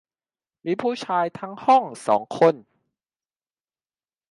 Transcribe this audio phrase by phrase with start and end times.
[0.65, 2.55] มีผู้ชายทั้งห้องสองคน